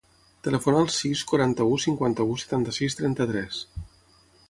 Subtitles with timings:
[0.45, 3.65] Telefona al sis, quaranta-u, cinquanta-u, setanta-sis, trenta-tres.